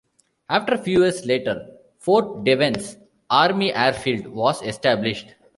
A 0.49 0.77
few 0.79 1.01
years 1.03 1.27
later, 1.27 1.77
Fort 1.99 2.43
Devens 2.43 2.97
Army 3.29 3.71
Airfield 3.71 4.25
was 4.29 4.63
established. 4.63 5.35